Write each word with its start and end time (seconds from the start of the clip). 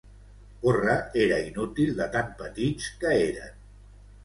Córrer 0.63 0.95
era 1.25 1.37
inútil 1.51 1.93
de 2.01 2.09
tan 2.17 2.33
petits 2.41 2.91
que 3.05 3.15
eren. 3.29 3.65